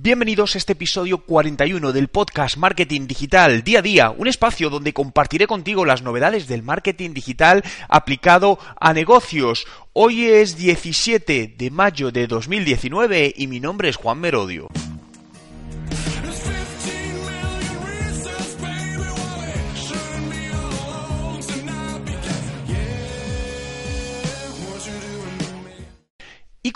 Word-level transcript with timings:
Bienvenidos 0.00 0.54
a 0.54 0.58
este 0.58 0.74
episodio 0.74 1.18
41 1.18 1.92
del 1.92 2.06
podcast 2.06 2.56
Marketing 2.56 3.08
Digital 3.08 3.64
Día 3.64 3.80
a 3.80 3.82
Día, 3.82 4.10
un 4.10 4.28
espacio 4.28 4.70
donde 4.70 4.92
compartiré 4.92 5.48
contigo 5.48 5.84
las 5.84 6.02
novedades 6.02 6.46
del 6.46 6.62
marketing 6.62 7.14
digital 7.14 7.64
aplicado 7.88 8.60
a 8.78 8.92
negocios. 8.92 9.66
Hoy 9.94 10.26
es 10.26 10.56
17 10.56 11.52
de 11.58 11.70
mayo 11.72 12.12
de 12.12 12.28
2019 12.28 13.34
y 13.36 13.48
mi 13.48 13.58
nombre 13.58 13.88
es 13.88 13.96
Juan 13.96 14.20
Merodio. 14.20 14.68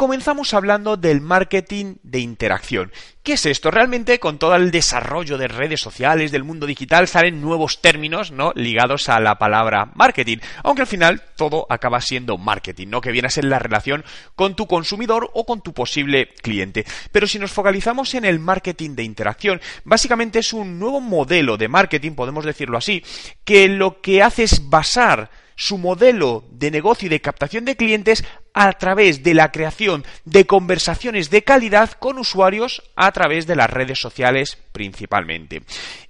Comenzamos 0.02 0.52
hablando 0.52 0.97
del 0.97 1.20
marketing 1.20 1.95
de 2.02 2.19
interacción. 2.19 2.91
¿Qué 3.23 3.34
es 3.34 3.47
esto? 3.47 3.70
Realmente 3.70 4.19
con 4.19 4.37
todo 4.37 4.56
el 4.56 4.73
desarrollo 4.73 5.38
de 5.38 5.47
redes 5.47 5.80
sociales, 5.80 6.33
del 6.33 6.42
mundo 6.42 6.66
digital, 6.66 7.06
salen 7.06 7.41
nuevos 7.41 7.80
términos, 7.80 8.33
¿no? 8.33 8.51
ligados 8.56 9.09
a 9.09 9.20
la 9.20 9.37
palabra 9.38 9.92
marketing, 9.95 10.38
aunque 10.65 10.83
al 10.83 10.88
final 10.88 11.23
todo 11.37 11.69
acaba 11.70 12.01
siendo 12.01 12.37
marketing, 12.37 12.88
¿no? 12.88 13.01
que 13.01 13.12
viene 13.12 13.28
a 13.28 13.30
ser 13.30 13.45
la 13.45 13.61
relación 13.61 14.05
con 14.34 14.56
tu 14.56 14.66
consumidor 14.66 15.30
o 15.34 15.47
con 15.47 15.62
tu 15.62 15.73
posible 15.73 16.30
cliente. 16.42 16.84
Pero 17.12 17.28
si 17.28 17.39
nos 17.39 17.53
focalizamos 17.53 18.12
en 18.14 18.25
el 18.25 18.41
marketing 18.41 18.97
de 18.97 19.05
interacción, 19.05 19.61
básicamente 19.84 20.41
es 20.41 20.53
un 20.53 20.80
nuevo 20.80 21.00
modelo 21.00 21.56
de 21.56 21.69
marketing, 21.69 22.16
podemos 22.16 22.44
decirlo 22.44 22.77
así, 22.77 23.05
que 23.44 23.69
lo 23.69 24.00
que 24.00 24.20
hace 24.20 24.42
es 24.42 24.69
basar 24.69 25.31
su 25.63 25.79
modelo 25.79 26.43
de 26.51 26.73
negocio 26.73 27.07
y 27.07 27.09
de 27.09 27.21
captación 27.21 27.65
de 27.65 27.77
clientes 27.77 28.25
a 28.53 28.73
través 28.73 29.23
de 29.23 29.33
la 29.33 29.53
creación 29.53 30.05
de 30.25 30.45
conversaciones 30.45 31.31
de 31.31 31.45
calidad 31.45 31.93
con 31.93 32.19
usuarios 32.19 32.83
a 32.97 33.13
través 33.13 33.47
de 33.47 33.55
las 33.55 33.71
redes 33.71 34.01
sociales 34.01 34.59
principalmente. 34.73 35.63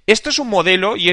Esto 0.07 0.31
es 0.31 0.39
un 0.39 0.49
modelo 0.49 0.97
y 0.97 1.05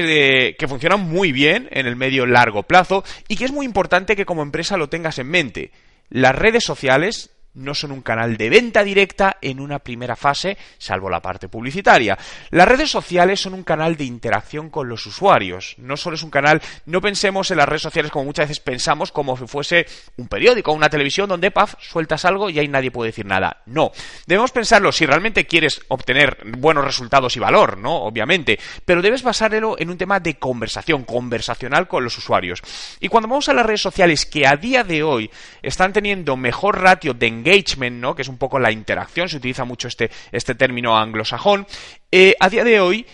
que 0.57 0.67
funciona 0.67 0.97
muy 0.97 1.31
bien 1.31 1.69
en 1.71 1.85
el 1.85 1.95
medio 1.95 2.25
largo 2.25 2.63
plazo 2.63 3.03
y 3.27 3.35
que 3.35 3.45
es 3.45 3.51
muy 3.51 3.63
importante 3.63 4.15
que 4.15 4.25
como 4.25 4.41
empresa 4.41 4.75
lo 4.75 4.89
tengas 4.89 5.19
en 5.19 5.27
mente. 5.27 5.71
Las 6.09 6.35
redes 6.35 6.63
sociales 6.63 7.29
no 7.53 7.73
son 7.73 7.91
un 7.91 8.01
canal 8.01 8.37
de 8.37 8.49
venta 8.49 8.83
directa 8.83 9.37
en 9.41 9.59
una 9.59 9.79
primera 9.79 10.15
fase, 10.15 10.57
salvo 10.77 11.09
la 11.09 11.21
parte 11.21 11.49
publicitaria. 11.49 12.17
Las 12.49 12.67
redes 12.67 12.89
sociales 12.89 13.39
son 13.39 13.53
un 13.53 13.63
canal 13.63 13.97
de 13.97 14.05
interacción 14.05 14.69
con 14.69 14.87
los 14.87 15.05
usuarios. 15.05 15.75
No 15.77 15.97
solo 15.97 16.15
es 16.15 16.23
un 16.23 16.31
canal, 16.31 16.61
no 16.85 17.01
pensemos 17.01 17.51
en 17.51 17.57
las 17.57 17.67
redes 17.67 17.81
sociales 17.81 18.11
como 18.11 18.25
muchas 18.25 18.47
veces 18.47 18.59
pensamos, 18.59 19.11
como 19.11 19.37
si 19.37 19.47
fuese 19.47 19.85
un 20.17 20.27
periódico 20.27 20.71
o 20.71 20.75
una 20.75 20.89
televisión 20.89 21.27
donde, 21.27 21.51
paf, 21.51 21.75
sueltas 21.79 22.25
algo 22.25 22.49
y 22.49 22.59
ahí 22.59 22.67
nadie 22.67 22.91
puede 22.91 23.09
decir 23.09 23.25
nada. 23.25 23.61
No. 23.65 23.91
Debemos 24.25 24.51
pensarlo 24.51 24.91
si 24.91 25.05
realmente 25.05 25.45
quieres 25.45 25.81
obtener 25.89 26.37
buenos 26.57 26.85
resultados 26.85 27.35
y 27.35 27.39
valor, 27.39 27.77
¿no? 27.77 27.95
Obviamente. 28.03 28.59
Pero 28.85 29.01
debes 29.01 29.23
basarlo 29.23 29.75
en 29.77 29.89
un 29.89 29.97
tema 29.97 30.19
de 30.19 30.35
conversación, 30.35 31.03
conversacional 31.03 31.87
con 31.87 32.03
los 32.03 32.17
usuarios. 32.17 32.61
Y 32.99 33.07
cuando 33.07 33.27
vamos 33.27 33.49
a 33.49 33.53
las 33.53 33.65
redes 33.65 33.81
sociales 33.81 34.25
que 34.25 34.47
a 34.47 34.55
día 34.55 34.83
de 34.83 35.03
hoy 35.03 35.29
están 35.61 35.93
teniendo 35.93 36.37
mejor 36.37 36.81
ratio 36.81 37.13
de 37.13 37.27
engagement, 37.41 37.99
¿no? 37.99 38.15
que 38.15 38.21
es 38.21 38.27
un 38.27 38.37
poco 38.37 38.59
la 38.59 38.71
interacción, 38.71 39.29
se 39.29 39.37
utiliza 39.37 39.65
mucho 39.65 39.87
este, 39.87 40.09
este 40.31 40.55
término 40.55 40.97
anglosajón, 40.97 41.67
eh, 42.11 42.35
a 42.39 42.49
día 42.49 42.63
de 42.63 42.79
hoy 42.79 43.05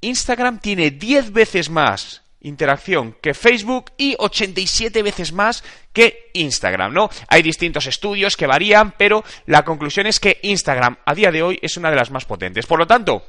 Instagram 0.00 0.58
tiene 0.60 0.90
10 0.90 1.32
veces 1.32 1.70
más 1.70 2.22
interacción 2.42 3.16
que 3.20 3.34
Facebook 3.34 3.92
y 3.98 4.16
87 4.18 5.02
veces 5.02 5.32
más 5.32 5.62
que 5.92 6.30
Instagram, 6.32 6.92
¿no? 6.92 7.10
Hay 7.28 7.42
distintos 7.42 7.86
estudios 7.86 8.36
que 8.36 8.46
varían, 8.46 8.92
pero 8.92 9.22
la 9.46 9.64
conclusión 9.64 10.06
es 10.06 10.20
que 10.20 10.38
Instagram 10.42 10.96
a 11.04 11.14
día 11.14 11.30
de 11.30 11.42
hoy 11.42 11.58
es 11.60 11.76
una 11.76 11.90
de 11.90 11.96
las 11.96 12.10
más 12.10 12.24
potentes. 12.24 12.66
Por 12.66 12.78
lo 12.78 12.86
tanto, 12.86 13.26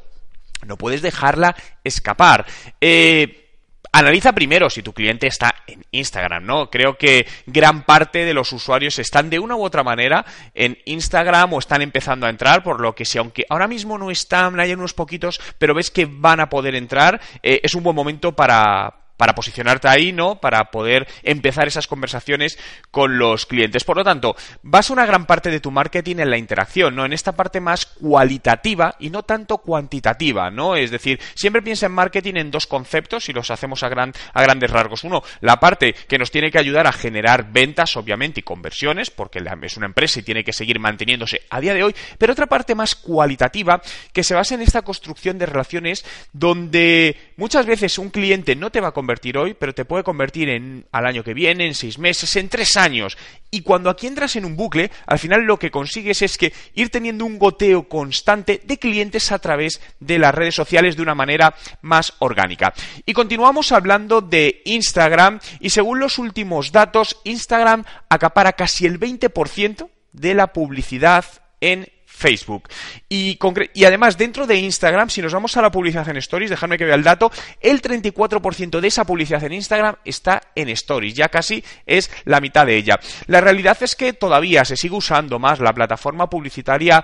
no 0.66 0.78
puedes 0.78 1.02
dejarla 1.02 1.56
escapar. 1.84 2.46
Eh, 2.80 3.41
Analiza 3.94 4.32
primero 4.32 4.70
si 4.70 4.82
tu 4.82 4.94
cliente 4.94 5.28
está 5.28 5.54
en 5.68 5.84
Instagram, 5.92 6.46
¿no? 6.46 6.70
Creo 6.70 6.98
que 6.98 7.28
gran 7.46 7.84
parte 7.84 8.24
de 8.24 8.34
los 8.34 8.54
usuarios 8.54 8.98
están 9.00 9.30
de 9.30 9.40
una 9.40 9.58
u 9.58 9.64
otra 9.64 9.84
manera 9.84 10.26
en 10.54 10.78
Instagram 10.86 11.52
o 11.52 11.60
están 11.60 11.82
empezando 11.82 12.26
a 12.26 12.30
entrar, 12.30 12.64
por 12.64 12.80
lo 12.80 12.96
que 12.96 13.04
si 13.04 13.18
aunque 13.18 13.46
ahora 13.50 13.68
mismo 13.68 13.98
no 13.98 14.10
están, 14.10 14.58
hay 14.62 14.72
unos 14.72 14.94
poquitos, 14.94 15.42
pero 15.58 15.74
ves 15.74 15.92
que 15.92 16.08
van 16.10 16.40
a 16.40 16.50
poder 16.50 16.76
entrar, 16.76 17.20
eh, 17.44 17.60
es 17.64 17.76
un 17.76 17.84
buen 17.84 17.96
momento 17.96 18.32
para, 18.32 19.01
para 19.22 19.36
posicionarte 19.36 19.88
ahí, 19.88 20.12
¿no? 20.12 20.42
Para 20.42 20.72
poder 20.72 21.08
empezar 21.22 21.68
esas 21.68 21.86
conversaciones 21.86 22.58
con 22.90 23.20
los 23.20 23.46
clientes. 23.46 23.84
Por 23.84 23.98
lo 23.98 24.04
tanto, 24.04 24.36
vas 24.64 24.90
una 24.90 25.06
gran 25.06 25.28
parte 25.28 25.52
de 25.52 25.60
tu 25.60 25.70
marketing 25.70 26.16
en 26.16 26.32
la 26.32 26.40
interacción, 26.40 26.96
¿no? 26.96 27.06
En 27.06 27.14
esta 27.14 27.34
parte 27.34 27.60
más 27.60 27.86
cualitativa 27.86 28.96
y 28.98 29.12
no 29.12 29.22
tanto 29.22 29.60
cuantitativa, 29.60 30.50
¿no? 30.50 30.76
Es 30.76 30.90
decir, 30.90 31.20
siempre 31.36 31.62
piensa 31.62 31.86
en 31.86 31.92
marketing 31.92 32.34
en 32.38 32.50
dos 32.50 32.66
conceptos 32.66 33.30
y 33.30 33.34
los 33.34 33.52
hacemos 33.52 33.84
a, 33.84 33.90
gran, 33.90 34.12
a 34.34 34.42
grandes 34.42 34.72
rasgos. 34.72 35.04
Uno, 35.04 35.22
la 35.42 35.60
parte 35.60 35.94
que 35.94 36.18
nos 36.18 36.32
tiene 36.32 36.50
que 36.50 36.58
ayudar 36.58 36.88
a 36.88 36.92
generar 36.92 37.52
ventas, 37.52 37.96
obviamente, 37.98 38.40
y 38.40 38.44
conversiones, 38.44 39.12
porque 39.12 39.38
es 39.62 39.78
una 39.78 39.86
empresa 39.86 40.20
y 40.20 40.24
tiene 40.24 40.44
que 40.44 40.52
seguir 40.52 40.80
manteniéndose 40.80 41.44
a 41.52 41.62
día 41.62 41.76
de 41.76 41.84
hoy, 41.84 41.96
pero 42.18 42.34
otra 42.34 42.48
parte 42.48 42.74
más 42.74 42.96
cualitativa 42.96 43.84
que 44.14 44.24
se 44.24 44.34
basa 44.34 44.56
en 44.56 44.64
esta 44.64 44.82
construcción 44.82 45.38
de 45.38 45.46
relaciones 45.46 46.04
donde 46.34 47.34
muchas 47.38 47.68
veces 47.68 48.00
un 48.00 48.10
cliente 48.10 48.56
no 48.56 48.72
te 48.72 48.82
va 48.82 48.88
a 48.88 48.94
convertir 48.94 49.11
hoy, 49.38 49.54
pero 49.54 49.74
te 49.74 49.86
puede 49.86 50.04
convertir 50.04 50.50
en 50.50 50.86
al 50.92 51.06
año 51.06 51.24
que 51.24 51.34
viene, 51.34 51.68
en 51.68 51.76
seis 51.76 51.98
meses, 51.98 52.36
en 52.36 52.50
tres 52.50 52.78
años. 52.78 53.18
Y 53.50 53.62
cuando 53.62 53.90
aquí 53.90 54.08
entras 54.08 54.36
en 54.36 54.46
un 54.46 54.56
bucle, 54.56 54.92
al 55.06 55.20
final 55.20 55.42
lo 55.42 55.58
que 55.58 55.72
consigues 55.72 56.22
es 56.22 56.38
que 56.38 56.54
ir 56.74 56.90
teniendo 56.90 57.26
un 57.26 57.38
goteo 57.38 57.88
constante 57.90 58.62
de 58.64 58.78
clientes 58.78 59.32
a 59.32 59.40
través 59.40 59.82
de 60.00 60.20
las 60.20 60.34
redes 60.34 60.56
sociales 60.56 60.96
de 60.96 61.02
una 61.02 61.16
manera 61.16 61.56
más 61.82 62.14
orgánica. 62.20 62.74
Y 63.06 63.14
continuamos 63.14 63.72
hablando 63.72 64.22
de 64.22 64.62
Instagram 64.66 65.40
y 65.60 65.72
según 65.72 66.00
los 66.00 66.18
últimos 66.18 66.72
datos, 66.72 67.20
Instagram 67.24 67.84
acapara 68.10 68.54
casi 68.54 68.86
el 68.86 69.00
20% 69.00 69.90
de 70.14 70.34
la 70.34 70.54
publicidad 70.54 71.26
en 71.60 71.88
Facebook. 72.12 72.68
Y, 73.10 73.38
además, 73.86 74.18
dentro 74.18 74.46
de 74.46 74.58
Instagram, 74.58 75.10
si 75.10 75.22
nos 75.22 75.34
vamos 75.34 75.56
a 75.58 75.62
la 75.62 75.72
publicidad 75.72 76.08
en 76.10 76.18
Stories, 76.18 76.50
dejadme 76.50 76.78
que 76.78 76.86
vea 76.86 76.96
el 76.96 77.04
dato, 77.04 77.32
el 77.62 77.82
34% 77.82 78.80
de 78.80 78.88
esa 78.88 79.06
publicidad 79.06 79.44
en 79.44 79.54
Instagram 79.54 79.96
está 80.06 80.42
en 80.54 80.70
Stories, 80.70 81.16
ya 81.16 81.30
casi 81.30 81.64
es 81.86 82.12
la 82.26 82.42
mitad 82.42 82.66
de 82.66 82.78
ella. 82.78 83.00
La 83.28 83.42
realidad 83.42 83.78
es 83.82 83.96
que 83.96 84.14
todavía 84.14 84.66
se 84.66 84.78
sigue 84.78 84.96
usando 84.96 85.40
más 85.40 85.60
la 85.60 85.74
plataforma 85.74 86.30
publicitaria 86.30 87.04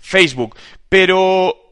Facebook, 0.00 0.56
pero 0.88 1.67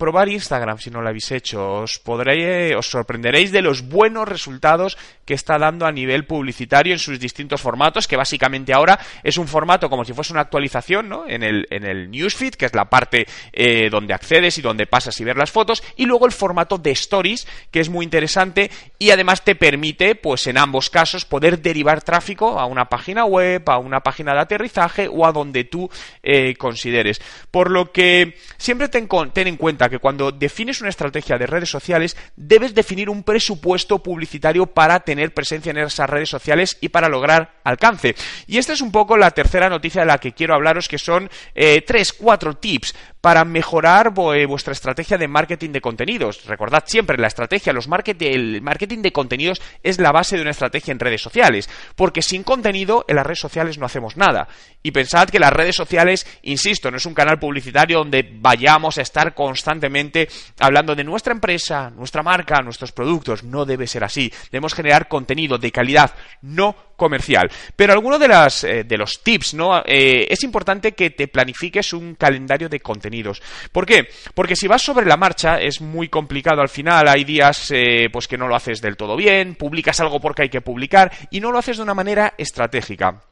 probar 0.00 0.30
Instagram 0.30 0.78
si 0.78 0.90
no 0.90 1.02
lo 1.02 1.08
habéis 1.08 1.30
hecho. 1.30 1.82
Os 1.82 1.98
podréis, 1.98 2.74
os 2.74 2.90
sorprenderéis 2.90 3.52
de 3.52 3.60
los 3.60 3.82
buenos 3.82 4.26
resultados 4.26 4.96
que 5.26 5.34
está 5.34 5.58
dando 5.58 5.86
a 5.86 5.92
nivel 5.92 6.24
publicitario 6.24 6.94
en 6.94 6.98
sus 6.98 7.20
distintos 7.20 7.60
formatos, 7.60 8.08
que 8.08 8.16
básicamente 8.16 8.72
ahora 8.72 8.98
es 9.22 9.36
un 9.36 9.46
formato 9.46 9.90
como 9.90 10.04
si 10.04 10.14
fuese 10.14 10.32
una 10.32 10.40
actualización, 10.40 11.08
¿no? 11.08 11.28
En 11.28 11.42
el, 11.42 11.66
en 11.70 11.84
el 11.84 12.10
newsfeed, 12.10 12.54
que 12.54 12.66
es 12.66 12.74
la 12.74 12.86
parte 12.86 13.26
eh, 13.52 13.90
donde 13.90 14.14
accedes 14.14 14.56
y 14.56 14.62
donde 14.62 14.86
pasas 14.86 15.20
y 15.20 15.24
ver 15.24 15.36
las 15.36 15.50
fotos, 15.50 15.84
y 15.96 16.06
luego 16.06 16.24
el 16.26 16.32
formato 16.32 16.78
de 16.78 16.92
stories, 16.92 17.46
que 17.70 17.80
es 17.80 17.90
muy 17.90 18.04
interesante 18.04 18.70
y 18.98 19.10
además 19.10 19.44
te 19.44 19.54
permite, 19.54 20.14
pues 20.14 20.46
en 20.46 20.56
ambos 20.56 20.88
casos, 20.88 21.26
poder 21.26 21.60
derivar 21.60 22.02
tráfico 22.02 22.58
a 22.58 22.64
una 22.64 22.86
página 22.86 23.26
web, 23.26 23.62
a 23.68 23.76
una 23.76 24.00
página 24.00 24.32
de 24.32 24.40
aterrizaje 24.40 25.08
o 25.12 25.26
a 25.26 25.32
donde 25.32 25.64
tú 25.64 25.90
eh, 26.22 26.56
consideres. 26.56 27.20
Por 27.50 27.70
lo 27.70 27.92
que 27.92 28.38
siempre 28.56 28.88
ten 28.88 29.06
en 29.34 29.56
cuenta 29.58 29.89
que 29.90 29.98
cuando 29.98 30.32
defines 30.32 30.80
una 30.80 30.90
estrategia 30.90 31.36
de 31.36 31.46
redes 31.46 31.68
sociales, 31.68 32.16
debes 32.36 32.74
definir 32.74 33.10
un 33.10 33.22
presupuesto 33.22 34.02
publicitario 34.02 34.66
para 34.66 35.00
tener 35.00 35.34
presencia 35.34 35.70
en 35.70 35.78
esas 35.78 36.08
redes 36.08 36.30
sociales 36.30 36.78
y 36.80 36.88
para 36.88 37.08
lograr 37.08 37.60
alcance. 37.64 38.14
Y 38.46 38.58
esta 38.58 38.72
es 38.72 38.80
un 38.80 38.92
poco 38.92 39.16
la 39.16 39.30
tercera 39.32 39.68
noticia 39.68 40.02
de 40.02 40.06
la 40.06 40.18
que 40.18 40.32
quiero 40.32 40.54
hablaros, 40.54 40.88
que 40.88 40.98
son 40.98 41.28
eh, 41.54 41.82
tres, 41.86 42.12
cuatro 42.12 42.54
tips 42.54 42.94
para 43.20 43.44
mejorar 43.44 44.12
eh, 44.34 44.46
vuestra 44.46 44.72
estrategia 44.72 45.18
de 45.18 45.28
marketing 45.28 45.70
de 45.70 45.80
contenidos. 45.80 46.44
Recordad 46.46 46.84
siempre, 46.86 47.18
la 47.18 47.28
estrategia, 47.28 47.72
los 47.72 47.88
el 48.20 48.62
marketing 48.62 49.02
de 49.02 49.12
contenidos 49.12 49.60
es 49.82 49.98
la 49.98 50.12
base 50.12 50.36
de 50.36 50.42
una 50.42 50.50
estrategia 50.52 50.92
en 50.92 51.00
redes 51.00 51.22
sociales, 51.22 51.68
porque 51.96 52.22
sin 52.22 52.42
contenido 52.42 53.04
en 53.08 53.16
las 53.16 53.26
redes 53.26 53.40
sociales 53.40 53.78
no 53.78 53.86
hacemos 53.86 54.16
nada. 54.16 54.48
Y 54.82 54.92
pensad 54.92 55.28
que 55.28 55.38
las 55.38 55.52
redes 55.52 55.76
sociales, 55.76 56.26
insisto, 56.42 56.90
no 56.90 56.96
es 56.96 57.06
un 57.06 57.14
canal 57.14 57.38
publicitario 57.38 57.98
donde 57.98 58.28
vayamos 58.40 58.98
a 58.98 59.02
estar 59.02 59.34
constantemente 59.34 59.70
constantemente 59.70 60.28
hablando 60.58 60.94
de 60.94 61.04
nuestra 61.04 61.32
empresa, 61.32 61.90
nuestra 61.90 62.22
marca, 62.22 62.60
nuestros 62.62 62.92
productos. 62.92 63.44
No 63.44 63.64
debe 63.64 63.86
ser 63.86 64.04
así. 64.04 64.32
Debemos 64.50 64.74
generar 64.74 65.06
contenido 65.06 65.58
de 65.58 65.70
calidad, 65.70 66.14
no 66.42 66.74
comercial. 67.00 67.50
Pero 67.74 67.94
alguno 67.94 68.18
de, 68.18 68.26
eh, 68.64 68.84
los 68.98 69.22
tips, 69.22 69.54
¿no? 69.54 69.78
Eh, 69.86 70.26
es 70.28 70.42
importante 70.44 70.92
que 70.92 71.08
te 71.08 71.28
planifiques 71.28 71.94
un 71.94 72.14
calendario 72.14 72.68
de 72.68 72.80
contenidos. 72.80 73.40
¿Por 73.72 73.86
qué? 73.86 74.08
Porque 74.34 74.54
si 74.54 74.68
vas 74.68 74.82
sobre 74.82 75.06
la 75.06 75.16
marcha 75.16 75.58
es 75.58 75.80
muy 75.80 76.08
complicado 76.08 76.60
al 76.60 76.68
final. 76.68 77.08
Hay 77.08 77.24
días 77.24 77.70
eh, 77.70 78.10
pues 78.12 78.28
que 78.28 78.36
no 78.36 78.48
lo 78.48 78.54
haces 78.54 78.82
del 78.82 78.98
todo 78.98 79.16
bien, 79.16 79.54
publicas 79.54 79.98
algo 80.00 80.20
porque 80.20 80.42
hay 80.42 80.50
que 80.50 80.60
publicar 80.60 81.10
y 81.30 81.40
no 81.40 81.50
lo 81.50 81.58
haces 81.58 81.78
de 81.78 81.84
una 81.84 81.94
manera 81.94 82.34
estratégica. 82.36 83.29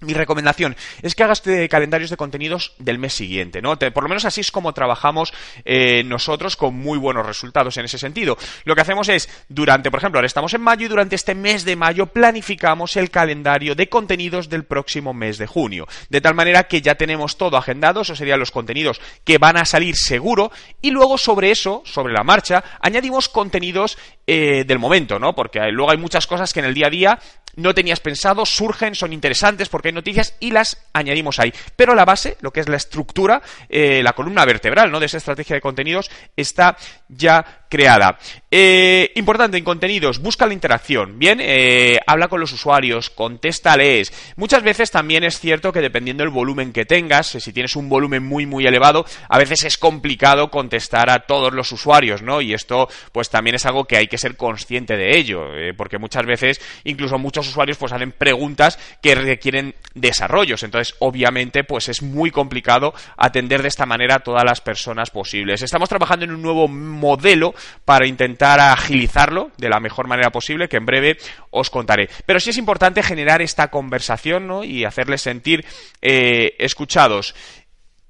Mi 0.00 0.14
recomendación 0.14 0.76
es 1.02 1.14
que 1.14 1.22
hagas 1.22 1.42
calendarios 1.68 2.10
de 2.10 2.16
contenidos 2.16 2.74
del 2.78 2.98
mes 2.98 3.14
siguiente, 3.14 3.60
¿no? 3.60 3.78
por 3.78 4.02
lo 4.02 4.08
menos 4.08 4.24
así 4.24 4.40
es 4.40 4.50
como 4.50 4.72
trabajamos 4.72 5.32
eh, 5.64 6.02
nosotros 6.04 6.56
con 6.56 6.74
muy 6.74 6.98
buenos 6.98 7.26
resultados 7.26 7.76
en 7.76 7.84
ese 7.84 7.98
sentido. 7.98 8.36
Lo 8.64 8.74
que 8.74 8.80
hacemos 8.80 9.08
es, 9.08 9.28
durante, 9.48 9.90
por 9.90 9.98
ejemplo, 9.98 10.18
ahora 10.18 10.26
estamos 10.26 10.54
en 10.54 10.60
mayo 10.60 10.86
y 10.86 10.88
durante 10.88 11.16
este 11.16 11.34
mes 11.34 11.64
de 11.64 11.76
mayo 11.76 12.06
planificamos 12.06 12.96
el 12.96 13.10
calendario 13.10 13.74
de 13.74 13.88
contenidos 13.88 14.48
del 14.48 14.64
próximo 14.64 15.12
mes 15.12 15.38
de 15.38 15.46
junio. 15.46 15.86
De 16.08 16.20
tal 16.20 16.34
manera 16.34 16.64
que 16.64 16.82
ya 16.82 16.94
tenemos 16.94 17.36
todo 17.36 17.56
agendado, 17.56 18.02
esos 18.02 18.18
serían 18.18 18.40
los 18.40 18.50
contenidos 18.50 19.00
que 19.24 19.38
van 19.38 19.56
a 19.56 19.64
salir 19.64 19.96
seguro, 19.96 20.50
y 20.80 20.90
luego 20.90 21.18
sobre 21.18 21.50
eso, 21.50 21.82
sobre 21.84 22.12
la 22.12 22.24
marcha, 22.24 22.64
añadimos 22.80 23.28
contenidos 23.28 23.98
eh, 24.26 24.64
del 24.66 24.78
momento, 24.78 25.18
¿no? 25.18 25.34
Porque 25.34 25.60
luego 25.72 25.90
hay 25.90 25.98
muchas 25.98 26.26
cosas 26.26 26.52
que 26.52 26.60
en 26.60 26.66
el 26.66 26.74
día 26.74 26.86
a 26.86 26.90
día 26.90 27.18
no 27.56 27.74
tenías 27.74 28.00
pensado, 28.00 28.46
surgen, 28.46 28.94
son 28.94 29.12
interesantes 29.12 29.68
porque 29.68 29.89
noticias 29.92 30.34
y 30.40 30.50
las 30.50 30.78
añadimos 30.92 31.38
ahí. 31.38 31.52
Pero 31.76 31.94
la 31.94 32.04
base, 32.04 32.36
lo 32.40 32.52
que 32.52 32.60
es 32.60 32.68
la 32.68 32.76
estructura, 32.76 33.42
eh, 33.68 34.02
la 34.02 34.12
columna 34.12 34.44
vertebral 34.44 34.90
¿no? 34.90 35.00
de 35.00 35.06
esa 35.06 35.18
estrategia 35.18 35.54
de 35.54 35.60
contenidos, 35.60 36.10
está 36.36 36.76
ya 37.08 37.64
creada. 37.68 38.18
Eh, 38.52 39.12
importante 39.14 39.58
en 39.58 39.62
contenidos, 39.62 40.18
busca 40.18 40.44
la 40.44 40.52
interacción, 40.52 41.20
¿bien? 41.20 41.38
Eh, 41.40 42.00
habla 42.04 42.26
con 42.26 42.40
los 42.40 42.52
usuarios, 42.52 43.08
contéstales. 43.08 44.12
Muchas 44.34 44.64
veces 44.64 44.90
también 44.90 45.22
es 45.22 45.38
cierto 45.38 45.72
que 45.72 45.80
dependiendo 45.80 46.24
del 46.24 46.32
volumen 46.32 46.72
que 46.72 46.84
tengas, 46.84 47.28
si 47.28 47.52
tienes 47.52 47.76
un 47.76 47.88
volumen 47.88 48.24
muy 48.24 48.46
muy 48.46 48.66
elevado, 48.66 49.06
a 49.28 49.38
veces 49.38 49.62
es 49.62 49.78
complicado 49.78 50.50
contestar 50.50 51.10
a 51.10 51.20
todos 51.20 51.52
los 51.52 51.70
usuarios, 51.70 52.22
¿no? 52.22 52.40
Y 52.40 52.52
esto 52.52 52.88
pues 53.12 53.30
también 53.30 53.54
es 53.54 53.66
algo 53.66 53.84
que 53.84 53.96
hay 53.96 54.08
que 54.08 54.18
ser 54.18 54.36
consciente 54.36 54.96
de 54.96 55.16
ello, 55.16 55.44
porque 55.76 55.98
muchas 55.98 56.26
veces 56.26 56.60
incluso 56.82 57.18
muchos 57.18 57.46
usuarios 57.46 57.78
pues 57.78 57.92
hacen 57.92 58.10
preguntas 58.10 58.80
que 59.00 59.14
requieren 59.14 59.76
desarrollos. 59.94 60.64
Entonces, 60.64 60.96
obviamente, 60.98 61.62
pues 61.62 61.88
es 61.88 62.02
muy 62.02 62.32
complicado 62.32 62.94
atender 63.16 63.62
de 63.62 63.68
esta 63.68 63.86
manera 63.86 64.16
a 64.16 64.20
todas 64.20 64.42
las 64.44 64.60
personas 64.60 65.10
posibles. 65.10 65.62
Estamos 65.62 65.88
trabajando 65.88 66.24
en 66.24 66.32
un 66.32 66.42
nuevo 66.42 66.66
modelo 66.66 67.54
para 67.84 68.08
intentar 68.08 68.39
agilizarlo 68.46 69.50
de 69.56 69.68
la 69.68 69.80
mejor 69.80 70.06
manera 70.06 70.30
posible, 70.30 70.68
que 70.68 70.76
en 70.76 70.86
breve 70.86 71.18
os 71.50 71.70
contaré. 71.70 72.08
Pero 72.26 72.40
sí 72.40 72.50
es 72.50 72.56
importante 72.56 73.02
generar 73.02 73.42
esta 73.42 73.68
conversación 73.68 74.46
¿no? 74.46 74.64
y 74.64 74.84
hacerles 74.84 75.22
sentir 75.22 75.64
eh, 76.02 76.54
escuchados 76.58 77.34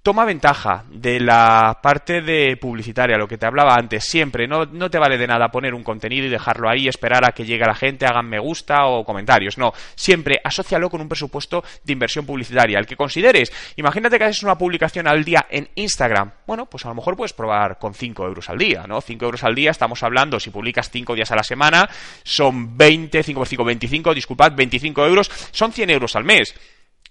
toma 0.03 0.25
ventaja 0.25 0.85
de 0.91 1.21
la 1.21 1.79
parte 1.83 2.23
de 2.23 2.57
publicitaria, 2.57 3.19
lo 3.19 3.29
que 3.29 3.37
te 3.37 3.47
hablaba 3.47 3.75
antes, 3.75 4.05
siempre. 4.05 4.47
No, 4.47 4.67
te 4.67 4.99
vale 4.99 5.19
de 5.19 5.27
nada 5.27 5.51
poner 5.51 5.75
un 5.75 5.83
contenido 5.83 6.27
y 6.27 6.31
dejarlo 6.31 6.69
ahí, 6.71 6.89
esperar 6.89 7.25
a 7.27 7.33
que 7.33 7.45
llegue 7.45 7.65
la 7.67 7.75
gente, 7.75 8.07
hagan 8.07 8.27
me 8.27 8.39
gusta 8.39 8.87
o 8.87 9.05
comentarios. 9.05 9.59
No, 9.59 9.73
siempre 9.95 10.41
asócialo 10.43 10.89
con 10.89 11.01
un 11.01 11.09
presupuesto 11.09 11.63
de 11.85 11.93
inversión 11.93 12.25
publicitaria, 12.25 12.79
el 12.79 12.87
que 12.87 12.97
consideres. 12.97 13.53
Imagínate 13.77 14.19
que 14.19 14.25
haces 14.25 14.43
una 14.43 14.57
publicación 14.57 15.07
al 15.07 15.25
día 15.25 15.47
en 15.51 15.69
Instagram. 15.75 16.33
Bueno, 16.47 16.67
pues 16.67 16.85
a 16.87 16.89
lo 16.89 16.95
mejor 16.95 17.17
puedes 17.17 17.33
probar 17.33 17.79
con 17.79 17.95
5 17.95 18.27
euros 18.27 18.49
al 18.49 18.59
día, 18.59 18.87
¿no? 18.87 19.01
5 19.01 19.25
euros 19.25 19.45
al 19.45 19.55
día, 19.55 19.71
estamos 19.71 20.03
hablando, 20.03 20.41
si 20.41 20.51
publicas 20.51 20.91
5 20.91 21.15
días 21.15 21.31
a 21.31 21.37
la 21.37 21.43
semana, 21.43 21.89
son 22.23 22.77
20, 22.77 23.23
5 23.23 23.39
por 23.39 23.49
5, 23.49 23.65
25, 23.65 24.15
disculpad, 24.15 24.53
25 24.55 25.07
euros, 25.07 25.31
son 25.51 25.73
100 25.73 25.91
euros 25.91 26.17
al 26.17 26.25
mes. 26.25 26.55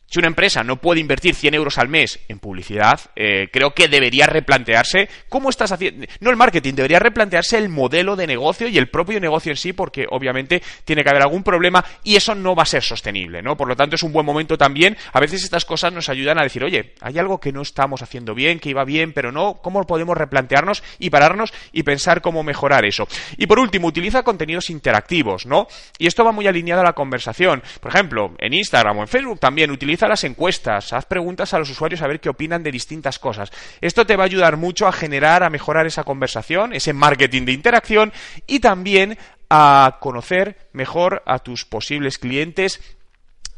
Si 0.10 0.18
una 0.18 0.28
empresa 0.28 0.64
no 0.64 0.78
puede 0.78 1.02
invertir 1.02 1.36
100 1.36 1.54
euros 1.54 1.78
al 1.78 1.88
mes 1.88 2.20
en 2.28 2.40
publicidad, 2.40 3.00
eh, 3.16 3.48
creo 3.54 3.76
que 3.76 3.88
debería 3.88 4.26
replantearse 4.26 5.08
cómo 5.30 5.52
estás 5.52 5.72
haciendo, 5.72 6.08
no 6.20 6.32
el 6.32 6.36
marketing, 6.36 6.74
debería 6.74 6.98
replantearse 6.98 7.60
el 7.60 7.70
modelo 7.70 8.16
de 8.16 8.26
negocio 8.26 8.68
y 8.68 8.80
el 8.80 8.90
propio 8.90 9.20
negocio 9.20 9.52
en 9.52 9.58
sí, 9.58 9.72
porque 9.72 10.08
obviamente 10.10 10.64
tiene 10.84 11.04
que 11.04 11.10
haber 11.10 11.22
algún 11.22 11.44
problema 11.44 11.86
y 12.04 12.16
eso 12.16 12.34
no 12.34 12.56
va 12.56 12.64
a 12.64 12.66
ser 12.66 12.82
sostenible, 12.82 13.44
¿no? 13.44 13.56
Por 13.56 13.68
lo 13.68 13.76
tanto, 13.76 13.96
es 13.96 14.04
un 14.04 14.12
buen 14.12 14.26
momento 14.26 14.58
también. 14.58 14.98
A 15.14 15.20
veces 15.20 15.44
estas 15.44 15.64
cosas 15.64 15.94
nos 15.94 16.10
ayudan 16.10 16.40
a 16.40 16.44
decir, 16.44 16.64
oye, 16.64 16.94
hay 17.02 17.20
algo 17.20 17.40
que 17.40 17.52
no 17.52 17.62
estamos 17.62 18.02
haciendo 18.02 18.34
bien, 18.34 18.60
que 18.60 18.70
iba 18.70 18.84
bien, 18.86 19.14
pero 19.14 19.32
no, 19.32 19.60
¿cómo 19.62 19.86
podemos 19.86 20.18
replantearnos 20.18 20.84
y 20.98 21.12
pararnos 21.12 21.54
y 21.72 21.84
pensar 21.84 22.22
cómo 22.22 22.42
mejorar 22.42 22.84
eso? 22.84 23.08
Y 23.38 23.46
por 23.46 23.60
último, 23.60 23.88
utiliza 23.88 24.24
contenidos 24.24 24.72
interactivos, 24.72 25.46
¿no? 25.46 25.68
Y 26.00 26.08
esto 26.08 26.26
va 26.26 26.32
muy 26.32 26.48
alineado 26.48 26.82
a 26.82 26.86
la 26.86 26.94
conversación. 26.94 27.62
Por 27.80 27.94
ejemplo, 27.94 28.34
en 28.40 28.54
Instagram 28.54 28.98
o 28.98 29.02
en 29.02 29.08
Facebook 29.08 29.40
también 29.40 29.70
las 30.08 30.24
encuestas, 30.24 30.94
haz 30.94 31.06
preguntas 31.06 31.54
a 31.54 31.60
los 31.60 31.70
usuarios 31.70 32.02
a 32.02 32.08
ver 32.08 32.20
qué 32.20 32.30
opinan 32.30 32.64
de 32.64 32.72
distintas 32.72 33.20
cosas. 33.20 33.52
Esto 33.82 34.06
te 34.06 34.16
va 34.16 34.24
a 34.24 34.26
ayudar 34.26 34.58
mucho 34.58 34.88
a 34.88 34.92
generar, 34.92 35.44
a 35.44 35.50
mejorar 35.50 35.86
esa 35.86 36.04
conversación, 36.04 36.74
ese 36.74 36.94
marketing 36.94 37.46
de 37.46 37.52
interacción 37.52 38.14
y 38.48 38.60
también 38.60 39.18
a 39.50 39.98
conocer 40.00 40.70
mejor 40.74 41.24
a 41.26 41.40
tus 41.40 41.66
posibles 41.66 42.18
clientes 42.18 42.80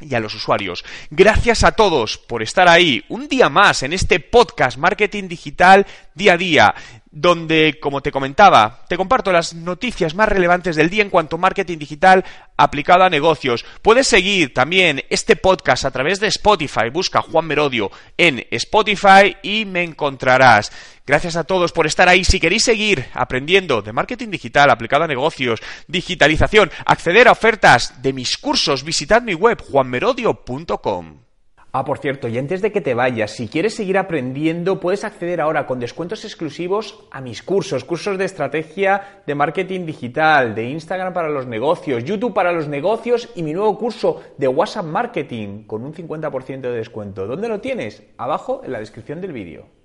y 0.01 0.15
a 0.15 0.19
los 0.19 0.33
usuarios. 0.33 0.83
Gracias 1.09 1.63
a 1.63 1.73
todos 1.73 2.17
por 2.17 2.41
estar 2.41 2.67
ahí 2.67 3.03
un 3.09 3.27
día 3.27 3.49
más 3.49 3.83
en 3.83 3.93
este 3.93 4.19
podcast 4.19 4.77
Marketing 4.77 5.27
Digital 5.27 5.85
Día 6.15 6.33
a 6.33 6.38
Día 6.38 6.75
donde, 7.12 7.78
como 7.81 8.02
te 8.02 8.12
comentaba, 8.12 8.86
te 8.88 8.96
comparto 8.96 9.31
las 9.31 9.54
noticias 9.54 10.16
más 10.16 10.30
relevantes 10.30 10.78
del 10.78 10.90
día 10.90 11.04
en 11.04 11.10
cuanto 11.10 11.36
a 11.36 11.40
marketing 11.40 11.78
digital 11.78 12.24
aplicado 12.56 13.04
a 13.04 13.10
negocios. 13.10 13.66
Puedes 13.81 14.08
seguir 14.08 14.54
también 14.54 15.04
este 15.10 15.36
podcast 15.36 15.84
a 15.86 15.92
través 15.92 16.19
de 16.19 16.28
Spotify. 16.28 16.90
Busca 16.92 17.22
Juan 17.22 17.46
Merodio 17.46 17.92
en 18.18 18.46
Spotify 18.52 19.36
y 19.44 19.66
me 19.66 19.84
encontrarás. 19.84 20.72
Gracias 21.06 21.36
a 21.36 21.44
todos 21.44 21.74
por 21.74 21.86
estar 21.86 22.08
ahí. 22.08 22.24
Si 22.24 22.40
queréis 22.40 22.63
seguir 22.63 23.08
aprendiendo 23.13 23.81
de 23.81 23.92
marketing 23.92 24.30
digital 24.30 24.69
aplicado 24.69 25.04
a 25.04 25.08
negocios, 25.08 25.60
digitalización, 25.88 26.72
acceder 26.86 27.28
a 27.28 27.34
ofertas 27.34 28.02
de 28.02 28.13
mis 28.13 28.38
cursos, 28.38 28.84
visitad 28.84 29.22
mi 29.22 29.34
web 29.34 29.62
juanmerodio.com. 29.62 31.31
Ah, 31.73 31.85
por 31.85 32.00
cierto, 32.00 32.27
y 32.27 32.38
antes 32.38 32.62
de 32.62 32.73
que 32.73 32.81
te 32.81 32.94
vayas, 32.94 33.31
si 33.31 33.47
quieres 33.47 33.75
seguir 33.75 33.97
aprendiendo, 33.97 34.81
puedes 34.81 35.06
acceder 35.06 35.39
ahora 35.39 35.65
con 35.65 35.79
descuentos 35.79 36.25
exclusivos 36.25 37.06
a 37.12 37.21
mis 37.21 37.41
cursos, 37.41 37.85
cursos 37.85 38.18
de 38.18 38.25
estrategia 38.25 39.21
de 39.25 39.35
marketing 39.35 39.85
digital, 39.85 40.53
de 40.53 40.65
Instagram 40.65 41.13
para 41.13 41.29
los 41.29 41.47
negocios, 41.47 42.03
YouTube 42.03 42.33
para 42.33 42.51
los 42.51 42.68
negocios 42.68 43.29
y 43.35 43.44
mi 43.44 43.53
nuevo 43.53 43.77
curso 43.77 44.21
de 44.38 44.50
WhatsApp 44.50 44.85
Marketing 44.85 45.63
con 45.63 45.85
un 45.85 45.94
50% 45.94 46.59
de 46.59 46.71
descuento. 46.71 47.25
¿Dónde 47.25 47.47
lo 47.47 47.62
tienes? 47.62 48.03
Abajo 48.17 48.59
en 48.65 48.74
la 48.74 48.79
descripción 48.79 49.21
del 49.21 49.31
vídeo. 49.31 49.81